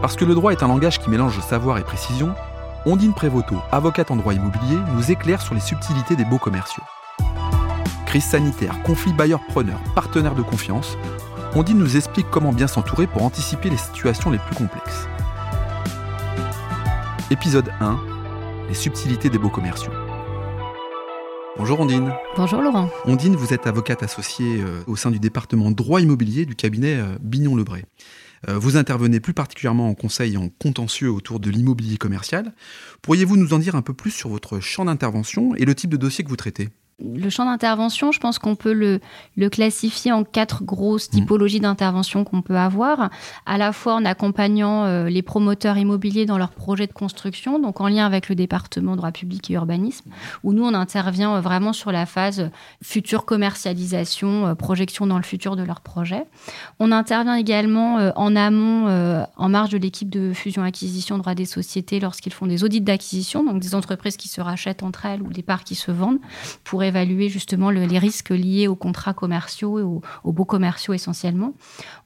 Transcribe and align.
Parce 0.00 0.14
que 0.14 0.24
le 0.24 0.34
droit 0.34 0.52
est 0.52 0.62
un 0.62 0.68
langage 0.68 1.00
qui 1.00 1.10
mélange 1.10 1.40
savoir 1.40 1.78
et 1.78 1.82
précision, 1.82 2.32
Ondine 2.86 3.14
Prévoto, 3.14 3.56
avocate 3.72 4.12
en 4.12 4.16
droit 4.16 4.32
immobilier, 4.32 4.78
nous 4.94 5.10
éclaire 5.10 5.42
sur 5.42 5.54
les 5.54 5.60
subtilités 5.60 6.14
des 6.14 6.24
beaux 6.24 6.38
commerciaux. 6.38 6.84
Crise 8.06 8.24
sanitaire, 8.24 8.80
conflit 8.84 9.12
bailleur-preneur, 9.12 9.80
partenaire 9.96 10.36
de 10.36 10.42
confiance, 10.42 10.96
Ondine 11.56 11.78
nous 11.78 11.96
explique 11.96 12.30
comment 12.30 12.52
bien 12.52 12.68
s'entourer 12.68 13.08
pour 13.08 13.24
anticiper 13.24 13.70
les 13.70 13.76
situations 13.76 14.30
les 14.30 14.38
plus 14.38 14.54
complexes. 14.54 15.08
Épisode 17.32 17.72
1 17.80 17.98
Les 18.68 18.74
subtilités 18.74 19.30
des 19.30 19.38
beaux 19.38 19.50
commerciaux. 19.50 19.92
Bonjour 21.56 21.80
Ondine. 21.80 22.14
Bonjour 22.36 22.62
Laurent. 22.62 22.88
Ondine, 23.04 23.34
vous 23.34 23.52
êtes 23.52 23.66
avocate 23.66 24.04
associée 24.04 24.60
euh, 24.60 24.84
au 24.86 24.94
sein 24.94 25.10
du 25.10 25.18
département 25.18 25.72
droit 25.72 26.00
immobilier 26.00 26.46
du 26.46 26.54
cabinet 26.54 26.94
euh, 26.94 27.18
Bignon-Lebray. 27.20 27.84
Euh, 28.48 28.58
vous 28.58 28.76
intervenez 28.76 29.20
plus 29.20 29.34
particulièrement 29.34 29.88
en 29.88 29.94
conseil 29.94 30.36
en 30.36 30.48
contentieux 30.48 31.10
autour 31.10 31.40
de 31.40 31.50
l'immobilier 31.50 31.96
commercial. 31.96 32.52
Pourriez-vous 33.02 33.36
nous 33.36 33.54
en 33.54 33.58
dire 33.58 33.74
un 33.74 33.82
peu 33.82 33.94
plus 33.94 34.10
sur 34.10 34.28
votre 34.28 34.60
champ 34.60 34.84
d'intervention 34.84 35.54
et 35.56 35.64
le 35.64 35.74
type 35.74 35.90
de 35.90 35.96
dossier 35.96 36.24
que 36.24 36.28
vous 36.28 36.36
traitez? 36.36 36.68
Le 37.00 37.30
champ 37.30 37.44
d'intervention, 37.44 38.10
je 38.10 38.18
pense 38.18 38.40
qu'on 38.40 38.56
peut 38.56 38.72
le, 38.72 39.00
le, 39.36 39.48
classifier 39.48 40.10
en 40.10 40.24
quatre 40.24 40.64
grosses 40.64 41.08
mmh. 41.08 41.16
typologies 41.16 41.60
d'intervention 41.60 42.24
qu'on 42.24 42.42
peut 42.42 42.56
avoir, 42.56 43.10
à 43.46 43.56
la 43.56 43.72
fois 43.72 43.94
en 43.94 44.04
accompagnant 44.04 44.84
euh, 44.84 45.08
les 45.08 45.22
promoteurs 45.22 45.78
immobiliers 45.78 46.26
dans 46.26 46.38
leurs 46.38 46.50
projets 46.50 46.88
de 46.88 46.92
construction, 46.92 47.60
donc 47.60 47.80
en 47.80 47.86
lien 47.86 48.04
avec 48.04 48.28
le 48.28 48.34
département 48.34 48.96
droit 48.96 49.12
public 49.12 49.48
et 49.50 49.54
urbanisme, 49.54 50.10
où 50.42 50.52
nous, 50.52 50.64
on 50.64 50.74
intervient 50.74 51.36
euh, 51.36 51.40
vraiment 51.40 51.72
sur 51.72 51.92
la 51.92 52.04
phase 52.04 52.50
future 52.82 53.24
commercialisation, 53.24 54.48
euh, 54.48 54.54
projection 54.56 55.06
dans 55.06 55.18
le 55.18 55.22
futur 55.22 55.54
de 55.54 55.62
leurs 55.62 55.82
projets. 55.82 56.24
On 56.80 56.90
intervient 56.90 57.36
également 57.36 57.98
en 58.16 58.34
amont, 58.34 58.88
en 59.36 59.48
marge 59.48 59.70
de 59.70 59.78
l'équipe 59.78 60.08
de 60.08 60.32
fusion-acquisition 60.32 61.18
droit 61.18 61.34
des 61.34 61.44
sociétés, 61.44 62.00
lorsqu'ils 62.00 62.32
font 62.32 62.46
des 62.46 62.64
audits 62.64 62.80
d'acquisition, 62.80 63.44
donc 63.44 63.60
des 63.60 63.74
entreprises 63.74 64.16
qui 64.16 64.28
se 64.28 64.40
rachètent 64.40 64.82
entre 64.82 65.06
elles 65.06 65.22
ou 65.22 65.28
des 65.28 65.42
parts 65.42 65.64
qui 65.64 65.74
se 65.74 65.90
vendent, 65.90 66.18
pour 66.64 66.82
évaluer 66.88 67.28
justement 67.28 67.70
les 67.70 67.98
risques 67.98 68.30
liés 68.30 68.68
aux 68.68 68.76
contrats 68.76 69.14
commerciaux 69.14 69.78
et 69.78 69.82
aux, 69.82 70.02
beaux 70.24 70.44
commerciaux 70.44 70.94
essentiellement. 70.94 71.54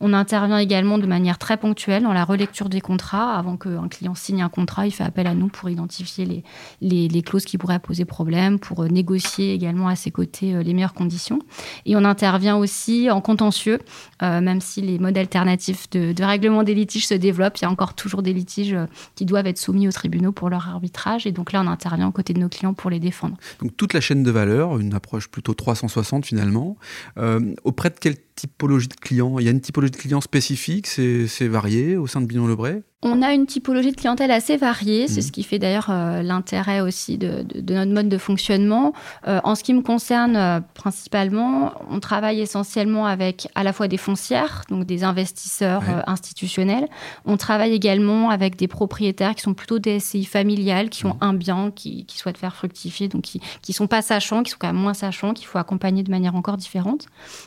On 0.00 0.12
intervient 0.12 0.58
également 0.58 0.98
de 0.98 1.06
manière 1.06 1.38
très 1.38 1.56
ponctuelle 1.56 2.02
dans 2.02 2.12
la 2.12 2.24
relecture 2.24 2.68
des 2.68 2.80
contrats. 2.80 3.36
Avant 3.36 3.56
qu'un 3.56 3.88
client 3.88 4.14
signe 4.14 4.42
un 4.42 4.48
contrat, 4.48 4.86
il 4.86 4.90
fait 4.90 5.04
appel 5.04 5.26
à 5.26 5.34
nous 5.34 5.48
pour 5.48 5.70
identifier 5.70 6.44
les, 6.80 7.22
clauses 7.22 7.44
qui 7.44 7.58
pourraient 7.58 7.78
poser 7.78 8.04
problème, 8.04 8.58
pour 8.58 8.82
euh, 8.82 8.88
négocier 8.88 9.54
également 9.54 9.88
à 9.88 9.96
ses 9.96 10.10
côtés 10.10 10.54
euh, 10.54 10.62
les 10.62 10.74
meilleures 10.74 10.94
conditions. 10.94 11.38
Et 11.86 11.96
on 11.96 12.04
intervient 12.04 12.56
aussi 12.56 13.10
en 13.10 13.20
contentieux, 13.20 13.78
euh, 14.22 14.40
même 14.40 14.60
si 14.60 14.80
les 14.80 14.98
modes 14.98 15.16
alternatifs 15.16 15.88
de, 15.90 16.22
règlement 16.22 16.62
des 16.62 16.74
litiges 16.74 17.06
se 17.06 17.14
développent, 17.14 17.58
il 17.58 17.62
y 17.62 17.64
a 17.64 17.70
encore 17.70 17.94
toujours 17.94 18.22
des 18.22 18.32
litiges 18.32 18.76
qui 19.14 19.24
doivent 19.24 19.46
être 19.46 19.58
soumis 19.58 19.88
aux 19.88 19.92
tribunaux 19.92 20.32
pour 20.32 20.50
leur 20.50 20.68
arbitrage. 20.68 21.26
Et 21.26 21.32
donc 21.32 21.52
là, 21.52 21.62
on 21.64 21.66
intervient 21.66 22.08
aux 22.08 22.12
côtés 22.12 22.32
de 22.32 22.38
nos 22.38 22.48
clients 22.48 22.74
pour 22.74 22.90
les 22.90 23.00
défendre. 23.00 23.36
Donc 23.60 23.76
toute 23.76 23.92
la 23.94 24.00
chaîne 24.00 24.22
de 24.22 24.30
valeur, 24.30 24.71
une 24.78 24.94
approche 24.94 25.28
plutôt 25.28 25.54
360 25.54 26.26
finalement. 26.26 26.76
Euh, 27.18 27.54
auprès 27.64 27.90
de 27.90 27.96
quel 28.00 28.16
typologie 28.34 28.88
de 28.88 28.94
clients 28.94 29.38
Il 29.38 29.44
y 29.44 29.48
a 29.48 29.50
une 29.50 29.60
typologie 29.60 29.92
de 29.92 29.96
clients 29.96 30.20
spécifique, 30.20 30.86
c'est 30.86 31.48
varié 31.48 31.96
au 31.96 32.06
sein 32.06 32.20
de 32.20 32.26
Bignon-Lebray 32.26 32.82
on 33.04 33.20
a 33.20 33.32
une 33.32 33.46
typologie 33.46 33.90
de 33.90 33.96
clientèle 33.96 34.30
assez 34.30 34.56
variée, 34.56 35.08
c'est 35.08 35.20
mmh. 35.20 35.24
ce 35.24 35.32
qui 35.32 35.42
fait 35.42 35.58
d'ailleurs 35.58 35.88
euh, 35.90 36.22
l'intérêt 36.22 36.80
aussi 36.80 37.18
de, 37.18 37.44
notre 37.68 37.90
mode 37.90 38.08
de 38.08 38.18
fonctionnement. 38.18 38.92
Euh, 39.26 39.40
en 39.42 39.56
ce 39.56 39.64
qui 39.64 39.74
me 39.74 39.82
concerne 39.82 40.36
euh, 40.36 40.60
principalement, 40.74 41.72
on 41.90 41.98
travaille 41.98 42.40
essentiellement 42.40 43.06
avec 43.06 43.48
à 43.56 43.64
la 43.64 43.72
fois 43.72 43.88
des 43.88 43.96
foncières, 43.96 44.62
donc 44.70 44.86
des 44.86 45.02
investisseurs 45.02 45.82
institutionnels. 46.06 46.86
On 47.24 47.36
travaille 47.36 47.72
également 47.72 48.30
avec 48.30 48.54
des 48.54 48.68
propriétaires 48.68 49.34
qui 49.34 49.42
sont 49.42 49.54
plutôt 49.54 49.80
des 49.80 49.98
SCI 49.98 50.24
familiales, 50.24 50.88
qui 50.88 51.04
ont 51.04 51.14
mmh. 51.14 51.22
un 51.22 51.34
bien, 51.34 51.70
qui, 51.74 52.06
souhaitent 52.08 52.38
faire 52.38 52.54
fructifier, 52.54 53.08
donc 53.08 53.22
qui 53.22 53.40
ne 53.68 53.74
sont 53.74 53.88
pas 53.88 54.02
sachants, 54.02 54.44
qui 54.44 54.52
sont 54.52 54.58
quand 54.60 54.68
même 54.68 54.76
moins 54.76 54.94
sachants, 54.94 55.34
qu'il 55.34 55.46
faut 55.48 55.58
accompagner 55.58 56.04
de 56.04 56.10
manière 56.10 56.36
encore 56.36 56.56
différente. 56.56 57.06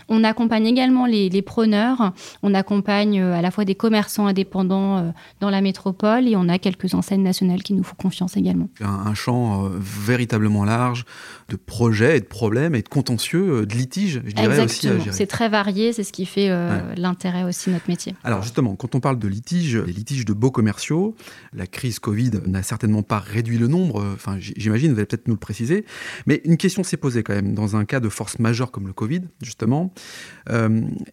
On 0.09 0.25
accompagne 0.25 0.65
également 0.75 1.05
les, 1.05 1.29
les 1.29 1.41
preneurs, 1.41 2.13
on 2.43 2.53
accompagne 2.53 3.21
à 3.21 3.41
la 3.41 3.51
fois 3.51 3.65
des 3.65 3.75
commerçants 3.75 4.27
indépendants 4.27 5.13
dans 5.39 5.49
la 5.49 5.61
métropole 5.61 6.27
et 6.27 6.35
on 6.35 6.49
a 6.49 6.59
quelques 6.59 6.93
enseignes 6.93 7.23
nationales 7.23 7.63
qui 7.63 7.73
nous 7.73 7.83
font 7.83 7.95
confiance 7.95 8.37
également. 8.37 8.69
Un, 8.81 9.13
champ 9.13 9.65
euh, 9.65 9.69
véritablement 9.79 10.65
large 10.65 11.05
de 11.49 11.55
projets 11.55 12.17
et 12.17 12.19
de 12.19 12.25
problèmes 12.25 12.75
et 12.75 12.81
de 12.81 12.89
contentieux, 12.89 13.61
euh, 13.61 13.65
de 13.65 13.73
litiges, 13.73 14.21
je 14.25 14.31
dirais 14.33 14.63
aussi 14.63 14.87
à 14.87 14.99
gérer. 14.99 15.11
C'est 15.11 15.27
très 15.27 15.49
varié, 15.49 15.93
c'est 15.93 16.03
ce 16.03 16.11
qui 16.11 16.25
fait 16.25 16.49
euh, 16.49 16.93
l'intérêt 16.95 17.43
aussi 17.43 17.69
de 17.69 17.75
notre 17.75 17.89
métier. 17.89 18.15
Alors 18.23 18.41
justement, 18.41 18.75
quand 18.75 18.95
on 18.95 18.99
parle 18.99 19.19
de 19.19 19.27
litiges, 19.27 19.77
les 19.77 19.93
litiges 19.93 20.25
de 20.25 20.33
beaux 20.33 20.51
commerciaux, 20.51 21.15
la 21.53 21.67
crise 21.67 21.99
Covid 21.99 22.31
n'a 22.45 22.63
certainement 22.63 23.03
pas 23.03 23.19
réduit 23.19 23.57
le 23.57 23.67
nombre, 23.67 24.05
enfin 24.13 24.37
j'imagine, 24.39 24.91
vous 24.91 24.97
allez 24.97 25.05
peut-être 25.05 25.27
nous 25.27 25.35
le 25.35 25.39
préciser, 25.39 25.85
mais 26.25 26.41
une 26.45 26.57
question 26.57 26.83
s'est 26.83 26.97
posée 26.97 27.23
quand 27.23 27.33
même, 27.33 27.53
dans 27.53 27.75
un 27.75 27.85
cas 27.85 27.99
de 27.99 28.09
force 28.09 28.39
majeure 28.39 28.71
comme 28.71 28.87
le 28.87 28.93
Covid, 28.93 29.21
justement, 29.41 29.93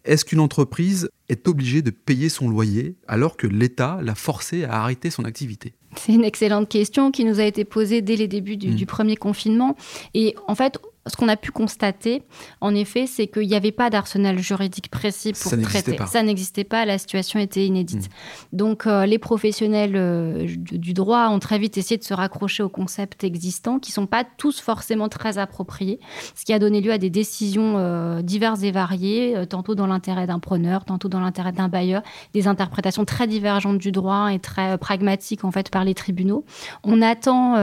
est-ce 0.05 0.25
qu'une 0.25 0.39
entreprise 0.39 1.09
est 1.29 1.47
obligée 1.47 1.81
de 1.81 1.89
payer 1.89 2.29
son 2.29 2.49
loyer 2.49 2.95
alors 3.07 3.37
que 3.37 3.47
l'État 3.47 3.99
l'a 4.01 4.15
forcé 4.15 4.63
à 4.63 4.81
arrêter 4.81 5.09
son 5.09 5.25
activité? 5.25 5.73
C'est 5.95 6.13
une 6.13 6.23
excellente 6.23 6.69
question 6.69 7.11
qui 7.11 7.23
nous 7.25 7.39
a 7.39 7.43
été 7.43 7.65
posée 7.65 8.01
dès 8.01 8.15
les 8.15 8.27
débuts 8.27 8.57
du, 8.57 8.69
mmh. 8.69 8.75
du 8.75 8.85
premier 8.85 9.15
confinement. 9.15 9.75
Et 10.13 10.35
en 10.47 10.55
fait, 10.55 10.79
ce 11.07 11.17
qu'on 11.17 11.27
a 11.27 11.35
pu 11.35 11.51
constater, 11.51 12.23
en 12.61 12.73
effet, 12.73 13.07
c'est 13.07 13.27
qu'il 13.27 13.47
n'y 13.47 13.55
avait 13.55 13.73
pas 13.73 13.89
d'arsenal 13.89 14.39
juridique 14.39 14.89
précis 14.89 15.33
pour 15.33 15.51
traiter. 15.61 15.97
Ça 16.07 16.23
n'existait 16.23 16.63
pas, 16.63 16.85
la 16.85 16.97
situation 16.97 17.39
était 17.39 17.65
inédite. 17.65 18.07
Hmm. 18.07 18.57
Donc, 18.57 18.87
euh, 18.87 19.05
les 19.05 19.19
professionnels 19.19 19.95
euh, 19.95 20.47
du 20.47 20.93
droit 20.93 21.27
ont 21.27 21.39
très 21.39 21.59
vite 21.59 21.77
essayé 21.77 21.97
de 21.97 22.03
se 22.03 22.13
raccrocher 22.13 22.63
aux 22.63 22.69
concepts 22.69 23.23
existants, 23.25 23.79
qui 23.79 23.91
ne 23.91 23.95
sont 23.95 24.07
pas 24.07 24.23
tous 24.23 24.61
forcément 24.61 25.09
très 25.09 25.37
appropriés, 25.37 25.99
ce 26.35 26.45
qui 26.45 26.53
a 26.53 26.59
donné 26.59 26.79
lieu 26.79 26.91
à 26.91 26.97
des 26.97 27.09
décisions 27.09 27.75
euh, 27.77 28.21
diverses 28.21 28.63
et 28.63 28.71
variées, 28.71 29.43
tantôt 29.49 29.75
dans 29.75 29.87
l'intérêt 29.87 30.25
d'un 30.25 30.39
preneur, 30.39 30.85
tantôt 30.85 31.09
dans 31.09 31.19
l'intérêt 31.19 31.51
d'un 31.51 31.67
bailleur, 31.67 32.01
des 32.33 32.47
interprétations 32.47 33.03
très 33.03 33.27
divergentes 33.27 33.77
du 33.77 33.91
droit 33.91 34.31
et 34.31 34.39
très 34.39 34.77
pragmatiques, 34.77 35.43
en 35.43 35.51
fait, 35.51 35.69
par 35.69 35.83
les 35.83 35.95
tribunaux. 35.95 36.45
On 36.83 37.01
attend, 37.01 37.55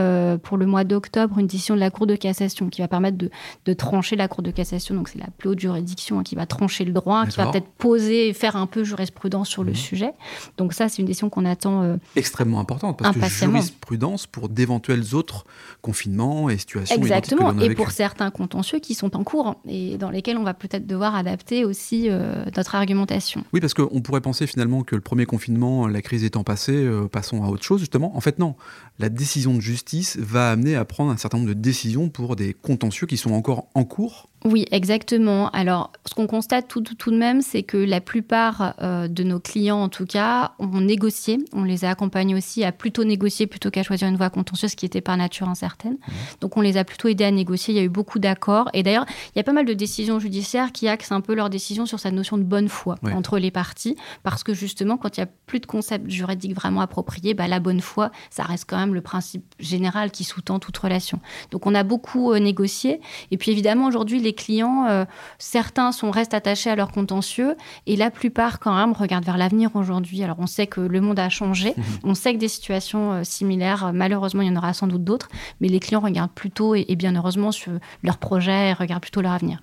pour 0.43 0.59
le 0.59 0.67
mois 0.67 0.85
d'octobre, 0.85 1.39
une 1.39 1.47
décision 1.47 1.75
de 1.75 1.81
la 1.81 1.91
Cour 1.91 2.07
de 2.07 2.17
cassation 2.17 2.69
qui 2.69 2.83
va 2.83 2.89
permettre 2.89 3.17
de 3.17 3.30
de, 3.65 3.73
trancher 3.73 4.17
la 4.17 4.29
Cour 4.29 4.43
de 4.43 4.51
cassation. 4.51 4.95
Donc, 4.95 5.09
c'est 5.09 5.19
la 5.19 5.29
plus 5.39 5.51
haute 5.51 5.61
juridiction 5.61 6.19
hein, 6.19 6.23
qui 6.23 6.35
va 6.35 6.47
trancher 6.47 6.85
le 6.85 6.93
droit, 6.93 7.27
qui 7.27 7.37
va 7.37 7.47
peut-être 7.47 7.69
poser 7.79 8.29
et 8.29 8.33
faire 8.33 8.57
un 8.57 8.67
peu 8.67 8.85
jurisprudence 8.85 9.49
sur 9.49 9.65
le 9.65 9.71
mhm. 9.71 9.77
sujet. 9.77 10.13
Donc, 10.57 10.73
ça, 10.73 10.89
c'est 10.89 10.99
une 10.99 11.07
décision 11.07 11.31
qu'on 11.31 11.45
attend. 11.45 11.83
Euh, 11.83 11.97
Extrêmement 12.17 12.61
importante, 12.61 12.99
parce 12.99 13.17
que 13.17 13.47
jurisprudence 13.47 14.27
pour 14.27 14.49
d'éventuels 14.49 15.15
autres 15.15 15.45
confinements 15.81 16.51
et 16.51 16.59
situations. 16.59 16.97
Exactement. 16.97 17.59
Et 17.61 17.75
pour 17.75 17.91
certains 17.91 18.31
contentieux 18.31 18.79
qui 18.79 18.95
sont 18.95 19.17
en 19.17 19.25
cours 19.25 19.57
et 19.67 19.97
dans 19.99 20.11
lesquels 20.11 20.37
on 20.37 20.43
va 20.43 20.55
peut-être 20.55 20.87
devoir 20.87 21.15
adapter 21.15 21.65
aussi 21.65 22.09
euh, 22.09 22.45
notre 22.57 22.75
argumentation. 22.75 23.45
Oui, 23.53 23.61
parce 23.61 23.75
qu'on 23.75 24.01
pourrait 24.01 24.21
penser 24.21 24.47
finalement 24.47 24.83
que 24.83 24.95
le 24.95 25.01
premier 25.01 25.27
confinement, 25.27 25.87
la 25.87 26.03
crise 26.03 26.25
étant 26.25 26.45
passée, 26.45 26.77
euh, 26.77 27.09
passons 27.09 27.45
à 27.45 27.49
autre 27.49 27.65
chose, 27.65 27.81
justement. 27.81 28.17
En 28.17 28.21
fait, 28.21 28.39
non. 28.39 28.55
La 28.99 29.09
décision 29.09 29.55
de 29.55 29.61
justice 29.61 30.17
va 30.19 30.51
amener 30.51 30.77
à 30.77 30.85
prendre 30.85 31.11
un 31.11 31.17
certain 31.17 31.39
nombre 31.39 31.49
de 31.49 31.55
décisions 31.55 32.09
pour 32.09 32.37
des 32.37 32.55
contentieux 32.55 33.07
qui 33.07 33.17
sont 33.21 33.33
encore 33.33 33.69
en 33.75 33.85
cours 33.85 34.30
oui, 34.45 34.65
exactement. 34.71 35.51
Alors, 35.51 35.93
ce 36.07 36.15
qu'on 36.15 36.27
constate 36.27 36.67
tout, 36.67 36.81
tout, 36.81 37.11
de 37.11 37.17
même, 37.17 37.43
c'est 37.43 37.63
que 37.63 37.77
la 37.77 38.01
plupart 38.01 38.75
euh, 38.81 39.07
de 39.07 39.23
nos 39.23 39.39
clients, 39.39 39.83
en 39.83 39.91
tout 39.91 40.07
cas, 40.07 40.53
ont 40.59 40.81
négocié. 40.81 41.39
On 41.53 41.63
les 41.63 41.85
a 41.85 41.91
accompagnés 41.91 42.35
aussi 42.35 42.65
à 42.65 42.73
plutôt 42.73 43.05
négocier 43.05 43.47
plutôt 43.47 43.71
qu'à 43.71 43.83
choisir 43.83 44.09
une 44.09 44.17
voie 44.17 44.31
contentieuse, 44.31 44.75
qui 44.75 44.87
était 44.87 45.03
par 45.03 45.17
nature 45.19 45.49
incertaine. 45.49 45.93
Mmh. 45.93 46.13
Donc, 46.41 46.57
on 46.57 46.63
les 46.63 46.79
a 46.79 46.85
plutôt 46.85 47.09
aidés 47.09 47.25
à 47.25 47.31
négocier. 47.31 47.75
Il 47.75 47.77
y 47.77 47.81
a 47.81 47.83
eu 47.83 47.91
beaucoup 47.91 48.19
d'accords. 48.19 48.71
Et 48.73 48.83
d'ailleurs, 48.83 49.05
il 49.35 49.39
y 49.39 49.41
a 49.41 49.45
pas 49.45 49.53
mal 49.53 49.67
de 49.67 49.75
décisions 49.75 50.19
judiciaires 50.19 50.73
qui 50.73 50.89
axent 50.89 51.13
un 51.13 51.21
peu 51.21 51.35
leurs 51.35 51.51
décisions 51.51 51.85
sur 51.85 52.01
cette 52.01 52.15
notion 52.15 52.39
de 52.39 52.43
bonne 52.43 52.69
foi 52.69 52.97
entre 53.13 53.39
les 53.39 53.51
parties. 53.51 53.97
Parce 54.23 54.43
que 54.43 54.55
justement, 54.55 54.97
quand 54.97 55.19
il 55.19 55.21
n'y 55.21 55.25
a 55.25 55.31
plus 55.47 55.61
de 55.61 55.67
concept 55.67 56.09
juridique 56.09 56.55
vraiment 56.55 56.81
approprié, 56.81 57.35
bah, 57.35 57.47
la 57.47 57.61
bonne 57.61 57.81
foi, 57.81 58.11
ça 58.31 58.45
reste 58.45 58.65
quand 58.67 58.79
même 58.79 58.95
le 58.95 59.03
principe 59.03 59.45
général 59.59 60.11
qui 60.11 60.25
sous-tend 60.25 60.59
toute 60.61 60.79
relation. 60.79 61.21
Donc, 61.51 61.67
on 61.67 61.75
a 61.75 61.83
beaucoup 61.83 62.33
euh, 62.33 62.39
négocié. 62.39 63.03
Et 63.31 63.37
puis, 63.37 63.51
évidemment, 63.51 63.87
aujourd'hui, 63.87 64.19
les 64.19 64.30
clients, 64.35 64.87
euh, 64.89 65.05
certains 65.39 65.93
sont, 65.93 66.11
restent 66.11 66.35
attachés 66.35 66.71
à 66.71 66.77
leur 66.77 66.93
contentieux 66.93 67.57
et 67.87 67.97
la 67.97 68.11
plupart, 68.11 68.59
quand 68.59 68.75
même, 68.75 68.93
regardent 68.93 69.25
vers 69.25 69.39
l'avenir 69.39 69.71
aujourd'hui. 69.75 70.23
Alors, 70.23 70.37
on 70.39 70.47
sait 70.47 70.67
que 70.67 70.81
le 70.81 71.01
monde 71.01 71.19
a 71.19 71.29
changé, 71.29 71.75
mhm. 71.77 71.85
on 72.05 72.15
sait 72.15 72.35
que 72.35 72.39
des 72.39 72.49
situations 72.49 73.13
euh, 73.13 73.25
similaires, 73.25 73.87
euh, 73.87 73.93
malheureusement, 73.93 74.43
il 74.43 74.49
y 74.49 74.51
en 74.51 74.57
aura 74.57 74.73
sans 74.73 74.87
doute 74.87 75.05
d'autres, 75.05 75.29
mais 75.61 75.69
les 75.69 75.81
clients 75.81 76.01
regardent 76.01 76.33
plutôt, 76.33 76.75
et, 76.75 76.85
et 76.89 76.97
bien 76.97 77.15
heureusement, 77.17 77.53
sur 77.53 77.73
leur 78.03 78.19
projet 78.19 78.71
et 78.71 78.73
regardent 78.73 79.03
plutôt 79.03 79.21
leur 79.21 79.33
avenir. 79.33 79.61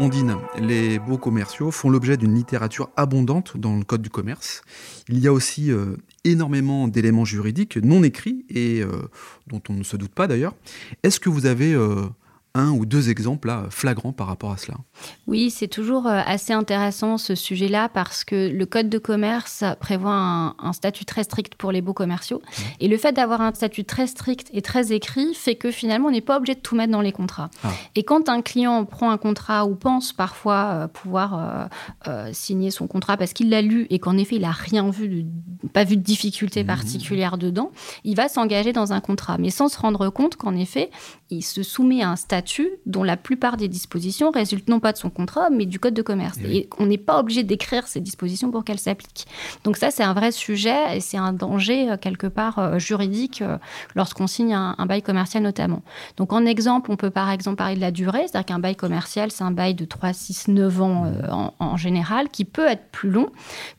Ondine, 0.00 0.36
les 0.60 1.00
beaux 1.00 1.18
commerciaux 1.18 1.72
font 1.72 1.90
l'objet 1.90 2.16
d'une 2.16 2.32
littérature 2.32 2.88
abondante 2.96 3.56
dans 3.56 3.76
le 3.76 3.82
Code 3.82 4.00
du 4.00 4.10
commerce. 4.10 4.62
Il 5.08 5.18
y 5.18 5.26
a 5.26 5.32
aussi 5.32 5.72
euh, 5.72 5.96
énormément 6.24 6.88
d'éléments 6.88 7.24
juridiques 7.24 7.76
non 7.76 8.02
écrits 8.02 8.44
et 8.48 8.82
euh, 8.82 9.08
dont 9.46 9.62
on 9.68 9.74
ne 9.74 9.82
se 9.82 9.96
doute 9.96 10.14
pas 10.14 10.26
d'ailleurs. 10.26 10.54
Est-ce 11.02 11.20
que 11.20 11.28
vous 11.28 11.46
avez 11.46 11.72
euh, 11.74 12.06
un 12.54 12.70
ou 12.70 12.86
deux 12.86 13.10
exemples 13.10 13.48
là, 13.48 13.66
flagrants 13.70 14.12
par 14.12 14.26
rapport 14.26 14.50
à 14.50 14.56
cela. 14.56 14.78
Oui, 15.26 15.50
c'est 15.50 15.68
toujours 15.68 16.06
euh, 16.06 16.20
assez 16.26 16.52
intéressant 16.52 17.18
ce 17.18 17.34
sujet-là 17.34 17.88
parce 17.88 18.24
que 18.24 18.48
le 18.48 18.66
code 18.66 18.88
de 18.88 18.98
commerce 18.98 19.64
prévoit 19.80 20.12
un, 20.12 20.72
statut 20.72 21.04
très 21.04 21.24
strict 21.24 21.54
pour 21.54 21.72
les 21.72 21.80
beaux 21.80 21.92
commerciaux. 21.92 22.42
Et 22.80 22.88
le 22.88 22.96
fait 22.96 23.12
d'avoir 23.12 23.40
un 23.40 23.52
statut 23.52 23.84
très 23.84 24.06
strict 24.06 24.48
et 24.52 24.62
très 24.62 24.92
écrit 24.92 25.34
fait 25.34 25.56
que 25.56 25.70
finalement 25.70 26.08
on 26.08 26.10
n'est 26.10 26.20
pas 26.20 26.36
obligé 26.36 26.54
de 26.54 26.60
tout 26.60 26.74
mettre 26.74 26.92
dans 26.92 27.00
les 27.00 27.12
contrats. 27.12 27.50
Ah. 27.64 27.70
Et 27.94 28.02
quand 28.02 28.28
un 28.28 28.42
client 28.42 28.84
prend 28.84 29.10
un 29.10 29.18
contrat 29.18 29.66
ou 29.66 29.74
pense 29.74 30.12
parfois 30.12 30.70
euh, 30.72 30.88
pouvoir 30.88 31.68
euh, 32.06 32.30
signer 32.32 32.70
son 32.70 32.86
contrat 32.86 33.16
parce 33.16 33.32
qu'il 33.32 33.50
l'a 33.50 33.62
lu 33.62 33.86
et 33.90 33.98
qu'en 33.98 34.16
effet 34.16 34.36
il 34.36 34.42
n'a 34.42 34.52
rien 34.52 34.88
vu, 34.90 35.08
de, 35.08 35.68
pas 35.72 35.84
vu 35.84 35.96
de 35.96 36.02
difficulté 36.02 36.64
mmh. 36.64 36.66
particulière 36.66 37.38
dedans, 37.38 37.70
il 38.04 38.16
va 38.16 38.28
s'engager 38.28 38.72
dans 38.72 38.92
un 38.92 39.00
contrat. 39.00 39.38
Mais 39.38 39.50
sans 39.50 39.68
se 39.68 39.78
rendre 39.78 40.08
compte 40.10 40.36
qu'en 40.36 40.56
effet 40.56 40.90
il 41.30 41.42
se 41.42 41.62
soumet 41.62 42.02
à 42.02 42.10
un 42.10 42.16
statut 42.16 42.37
dont 42.86 43.02
la 43.02 43.16
plupart 43.16 43.56
des 43.56 43.68
dispositions 43.68 44.30
résultent 44.30 44.68
non 44.68 44.80
pas 44.80 44.92
de 44.92 44.98
son 44.98 45.10
contrat, 45.10 45.50
mais 45.50 45.66
du 45.66 45.78
code 45.78 45.94
de 45.94 46.02
commerce. 46.02 46.38
Eh 46.44 46.56
et, 46.56 46.68
on 46.78 46.86
n'est 46.86 46.98
pas 46.98 47.18
obligé 47.18 47.42
d'écrire 47.42 47.86
ces 47.86 48.00
dispositions 48.00 48.50
pour 48.50 48.64
qu'elles 48.64 48.78
s'appliquent. 48.78 49.26
Donc 49.64 49.76
ça, 49.76 49.90
c'est 49.90 50.02
un 50.02 50.14
vrai 50.14 50.32
sujet 50.32 50.96
et 50.96 51.00
c'est 51.00 51.16
un 51.16 51.32
danger 51.32 51.90
euh, 51.90 51.96
quelque 51.96 52.26
part 52.26 52.58
euh, 52.58 52.78
juridique 52.78 53.42
euh, 53.42 53.58
lorsqu'on 53.94 54.26
signe 54.26 54.54
un, 54.54 54.86
bail 54.86 55.02
commercial 55.02 55.42
notamment. 55.42 55.82
Donc 56.16 56.32
en 56.32 56.46
exemple, 56.46 56.90
on 56.90 56.96
peut 56.96 57.10
par 57.10 57.30
exemple 57.30 57.56
parler 57.56 57.76
de 57.76 57.80
la 57.80 57.90
durée, 57.90 58.22
c'est-à-dire 58.26 58.46
qu'un 58.46 58.58
bail 58.58 58.76
commercial, 58.76 59.30
c'est 59.30 59.44
un 59.44 59.50
bail 59.50 59.74
de 59.74 59.84
3, 59.84 60.12
6, 60.12 60.48
9 60.48 60.82
ans 60.82 61.12
en, 61.30 61.54
en, 61.58 61.76
général, 61.76 62.28
qui 62.28 62.44
peut 62.44 62.66
être 62.66 62.90
plus 62.90 63.10
long. 63.10 63.28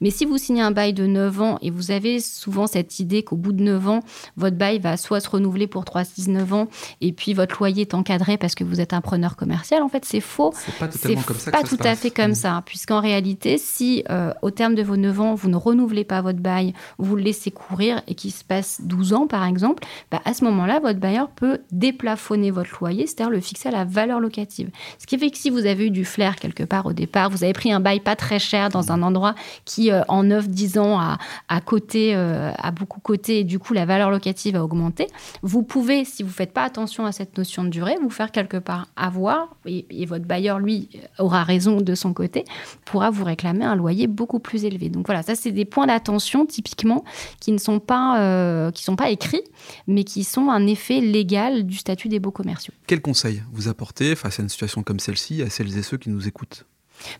Mais 0.01 0.11
si 0.11 0.25
vous 0.25 0.37
signez 0.37 0.61
un 0.61 0.71
bail 0.71 0.93
de 0.93 1.05
9 1.05 1.41
ans 1.41 1.57
et 1.61 1.71
vous 1.71 1.91
avez 1.91 2.19
souvent 2.19 2.67
cette 2.67 2.99
idée 2.99 3.23
qu'au 3.23 3.35
bout 3.35 3.53
de 3.53 3.63
9 3.63 3.89
ans, 3.89 3.99
votre 4.37 4.55
bail 4.55 4.79
va 4.79 4.97
soit 4.97 5.19
se 5.19 5.29
renouveler 5.29 5.67
pour 5.67 5.85
3, 5.85 6.03
6, 6.03 6.29
9 6.29 6.53
ans 6.53 6.67
et 7.01 7.11
puis 7.11 7.33
votre 7.33 7.57
loyer 7.59 7.81
est 7.81 7.93
encadré 7.93 8.37
parce 8.37 8.48
que 8.55 8.63
vous 8.63 8.81
êtes 8.81 8.93
un 8.93 9.01
preneur 9.01 9.35
commercial, 9.35 9.81
en 9.81 9.89
fait, 9.89 10.05
c'est 10.05 10.21
faux. 10.21 10.53
C'est 10.55 10.75
pas 10.75 10.87
totalement 10.87 11.21
comme 11.21 11.37
ça. 11.37 11.51
Pas 11.51 11.63
tout 11.63 11.77
à 11.83 11.95
fait 11.95 12.11
comme 12.11 12.31
mmh. 12.31 12.35
ça, 12.35 12.63
puisqu'en 12.65 12.99
réalité, 12.99 13.57
si 13.57 14.03
euh, 14.09 14.33
au 14.41 14.51
terme 14.51 14.75
de 14.75 14.83
vos 14.83 14.97
9 14.97 15.21
ans, 15.21 15.35
vous 15.35 15.49
ne 15.49 15.55
renouvelez 15.55 16.03
pas 16.03 16.21
votre 16.21 16.39
bail, 16.39 16.73
vous 16.97 17.15
le 17.15 17.23
laissez 17.23 17.51
courir 17.51 18.01
et 18.07 18.15
qu'il 18.15 18.31
se 18.31 18.43
passe 18.43 18.81
12 18.83 19.13
ans, 19.13 19.27
par 19.27 19.45
exemple, 19.45 19.83
bah, 20.11 20.21
à 20.25 20.33
ce 20.33 20.43
moment-là, 20.45 20.79
votre 20.79 20.99
bailleur 20.99 21.29
peut 21.29 21.59
déplafonner 21.71 22.51
votre 22.51 22.77
loyer, 22.79 23.07
c'est-à-dire 23.07 23.31
le 23.31 23.41
fixer 23.41 23.69
à 23.69 23.71
la 23.71 23.85
valeur 23.85 24.19
locative. 24.19 24.69
Ce 24.97 25.05
qui 25.05 25.17
fait 25.17 25.29
que 25.31 25.37
si 25.37 25.49
vous 25.49 25.65
avez 25.65 25.87
eu 25.87 25.91
du 25.91 26.05
flair 26.05 26.35
quelque 26.35 26.63
part 26.63 26.85
au 26.85 26.93
départ, 26.93 27.29
vous 27.29 27.43
avez 27.43 27.53
pris 27.53 27.71
un 27.71 27.79
bail 27.79 27.99
pas 27.99 28.15
très 28.15 28.39
cher 28.39 28.69
dans 28.69 28.91
un 28.91 29.01
endroit 29.01 29.35
qui, 29.65 29.91
euh, 29.91 30.01
en 30.07 30.23
9-10 30.23 30.79
ans, 30.79 30.99
a, 30.99 31.17
a, 31.47 31.61
coté, 31.61 32.15
euh, 32.15 32.51
a 32.57 32.71
beaucoup 32.71 32.99
coté 32.99 33.39
et 33.39 33.43
du 33.43 33.59
coup, 33.59 33.73
la 33.73 33.85
valeur 33.85 34.09
locative 34.09 34.55
a 34.55 34.63
augmenté, 34.63 35.07
vous 35.41 35.63
pouvez, 35.63 36.05
si 36.05 36.23
vous 36.23 36.29
ne 36.29 36.33
faites 36.33 36.53
pas 36.53 36.63
attention 36.63 37.05
à 37.05 37.11
cette 37.11 37.37
notion 37.37 37.63
de 37.63 37.69
durée, 37.69 37.95
vous 38.01 38.09
faire 38.09 38.31
quelque 38.39 38.57
part 38.57 38.87
avoir, 38.95 39.55
et, 39.65 40.05
votre 40.05 40.25
bailleur, 40.25 40.59
lui, 40.59 40.89
aura 41.17 41.43
raison 41.43 41.81
de 41.81 41.95
son 41.95 42.13
côté, 42.13 42.45
pourra 42.85 43.09
vous 43.09 43.23
réclamer 43.23 43.65
un 43.65 43.75
loyer 43.75 44.07
beaucoup 44.07 44.39
plus 44.39 44.65
élevé. 44.65 44.89
Donc 44.89 45.05
voilà, 45.07 45.23
ça, 45.23 45.35
c'est 45.35 45.51
des 45.51 45.65
points 45.65 45.87
d'attention 45.87 46.45
typiquement 46.45 47.03
qui 47.39 47.51
ne 47.51 47.57
sont 47.57 47.79
pas, 47.79 48.21
euh, 48.21 48.71
sont 48.75 48.95
pas 48.95 49.09
écrits, 49.09 49.43
mais 49.87 50.03
qui 50.03 50.23
sont 50.23 50.49
un 50.49 50.65
effet 50.67 51.01
légal 51.01 51.65
du 51.65 51.77
statut 51.77 52.07
des 52.07 52.19
beaux 52.19 52.31
commerciaux. 52.31 52.73
Quel 52.87 53.01
conseil 53.01 53.43
vous 53.51 53.67
apportez 53.67 54.15
face 54.15 54.39
à 54.39 54.43
une 54.43 54.49
situation 54.49 54.83
comme 54.83 54.99
celle-ci 54.99 55.41
à 55.41 55.49
celles 55.49 55.77
et 55.77 55.83
ceux 55.83 55.97
qui 55.97 56.09
nous 56.09 56.27
écoutent? 56.27 56.65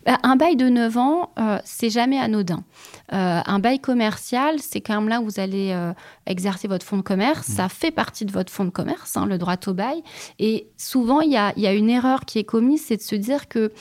Un 0.06 0.36
bail 0.36 0.56
de 0.56 0.68
9 0.68 0.96
ans, 0.96 1.30
euh, 1.38 1.58
c'est 1.64 1.90
jamais 1.90 2.18
anodin. 2.18 2.64
Euh, 3.12 3.40
un 3.44 3.58
bail 3.58 3.80
commercial, 3.80 4.58
c'est 4.58 4.80
quand 4.80 4.94
même 4.94 5.08
là 5.08 5.20
où 5.20 5.24
vous 5.24 5.40
allez 5.40 5.72
euh, 5.72 5.92
exercer 6.26 6.68
votre 6.68 6.84
fonds 6.84 6.96
de 6.96 7.02
commerce. 7.02 7.48
Mmh. 7.48 7.52
Ça 7.52 7.68
fait 7.68 7.90
partie 7.90 8.24
de 8.24 8.32
votre 8.32 8.52
fonds 8.52 8.64
de 8.64 8.70
commerce, 8.70 9.16
hein, 9.16 9.26
le 9.26 9.38
droit 9.38 9.56
au 9.66 9.74
bail. 9.74 10.02
Et 10.38 10.68
souvent, 10.76 11.20
il 11.20 11.30
y 11.30 11.36
a, 11.36 11.52
y 11.56 11.66
a, 11.66 11.72
une 11.72 11.90
erreur 11.90 12.24
qui 12.24 12.38
est 12.38 12.44
commise, 12.44 12.84
c'est 12.86 12.96
de 12.96 13.02
se 13.02 13.16
dire 13.16 13.48
que 13.48 13.72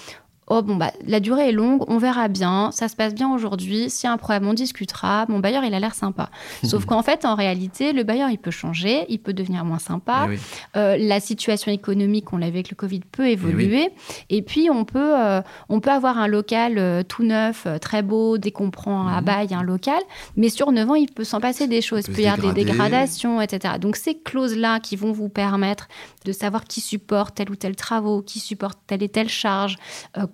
oh 0.49 0.61
bon 0.63 0.75
bah 0.75 0.91
la 1.05 1.19
durée 1.19 1.49
est 1.49 1.51
longue, 1.51 1.83
on 1.87 1.97
verra 1.97 2.27
bien, 2.27 2.71
ça 2.71 2.87
se 2.87 2.95
passe 2.95 3.13
bien 3.13 3.31
aujourd'hui, 3.31 3.89
s'il 3.89 4.07
y 4.07 4.09
a 4.09 4.13
un 4.13 4.17
problème 4.17 4.47
on 4.47 4.53
discutera, 4.53 5.25
mon 5.29 5.39
bailleur 5.39 5.63
il 5.63 5.73
a 5.73 5.79
l'air 5.79 5.93
sympa. 5.93 6.29
Sauf 6.63 6.85
qu'en 6.85 7.03
fait 7.03 7.23
en 7.23 7.35
réalité 7.35 7.93
le 7.93 8.03
bailleur 8.03 8.29
il 8.29 8.39
peut 8.39 8.51
changer, 8.51 9.05
il 9.09 9.19
peut 9.19 9.33
devenir 9.33 9.63
moins 9.63 9.79
sympa, 9.79 10.27
eh 10.31 10.37
euh, 10.75 10.97
la 10.99 11.19
situation 11.19 11.71
économique 11.71 12.33
on 12.33 12.37
l'a 12.37 12.47
vu 12.47 12.55
avec 12.55 12.71
le 12.71 12.75
Covid 12.75 13.01
peut 13.11 13.27
eh 13.27 13.33
évoluer 13.33 13.89
et, 14.29 14.41
puis 14.41 14.69
on 14.69 14.85
peut 14.85 15.17
euh, 15.17 15.41
on 15.69 15.79
peut 15.79 15.91
avoir 15.91 16.17
un 16.17 16.27
local 16.27 16.77
euh, 16.77 17.03
tout 17.03 17.23
neuf, 17.23 17.67
très 17.79 18.01
beau, 18.01 18.37
dès 18.37 18.51
qu'on 18.51 18.71
prend 18.71 19.07
un 19.07 19.19
mhm. 19.19 19.25
bail 19.25 19.53
un 19.53 19.63
local, 19.63 20.01
mais 20.35 20.49
sur 20.49 20.71
9 20.71 20.89
ans 20.89 20.95
il 20.95 21.11
peut 21.11 21.23
s'en 21.23 21.39
passer 21.39 21.67
des 21.67 21.81
choses, 21.81 22.05
il 22.07 22.15
peut 22.15 22.21
y 22.21 22.27
avoir 22.27 22.53
des 22.53 22.65
dégradations, 22.65 23.39
etc. 23.41 23.75
Donc 23.79 23.95
ces 23.95 24.17
clauses 24.17 24.57
là 24.57 24.79
qui 24.79 24.95
vont 24.95 25.11
vous 25.11 25.29
permettre 25.29 25.87
de 26.25 26.31
savoir 26.31 26.65
qui 26.65 26.81
supporte 26.81 27.35
tel 27.35 27.51
ou 27.51 27.55
tel 27.55 27.75
travaux, 27.75 28.21
qui 28.21 28.39
supporte 28.39 28.79
telle 28.87 29.03
et 29.03 29.09
telle 29.09 29.29
charge, 29.29 29.77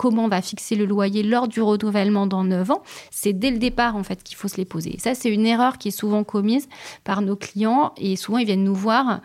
comment 0.05 0.25
on 0.25 0.27
va 0.27 0.43
fixer 0.43 0.75
le 0.75 0.85
loyer 0.85 1.23
lors 1.23 1.47
du 1.47 1.63
renouvellement 1.63 2.27
dans 2.27 2.43
9 2.43 2.69
ans, 2.69 2.83
c'est 3.09 3.33
dès 3.33 3.49
le 3.49 3.57
départ 3.57 3.95
en 3.95 4.03
fait 4.03 4.21
qu'il 4.21 4.37
faut 4.37 4.47
se 4.47 4.57
les 4.57 4.65
poser. 4.65 4.97
ça, 4.99 5.15
c'est 5.15 5.29
une 5.29 5.47
erreur 5.47 5.79
qui 5.79 5.87
est 5.87 5.97
souvent 5.99 6.23
commise 6.23 6.69
par 7.03 7.23
nos 7.23 7.35
clients 7.35 7.91
et 7.97 8.15
souvent 8.15 8.37
ils 8.37 8.45
viennent 8.45 8.63
nous 8.63 8.75
voir 8.75 9.21